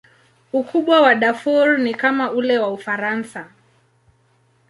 Ukubwa 0.53 1.01
wa 1.01 1.15
Darfur 1.15 1.77
ni 1.79 1.93
kama 1.93 2.31
ule 2.31 2.57
wa 2.59 2.67
Ufaransa. 2.71 3.51